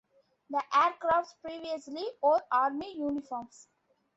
[0.49, 3.67] The Air Corps previously wore army uniforms.